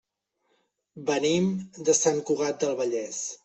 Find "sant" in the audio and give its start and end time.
2.01-2.21